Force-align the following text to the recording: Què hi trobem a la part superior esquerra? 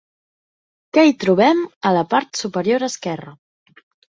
Què 0.97 1.03
hi 1.09 1.13
trobem 1.25 1.61
a 1.91 1.93
la 1.99 2.03
part 2.17 2.43
superior 2.45 2.89
esquerra? 2.91 3.37